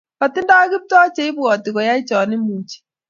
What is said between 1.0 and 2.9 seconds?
cheibwati koai chon imuchi